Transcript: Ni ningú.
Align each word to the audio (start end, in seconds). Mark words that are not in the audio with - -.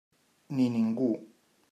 Ni 0.55 0.65
ningú. 0.75 1.11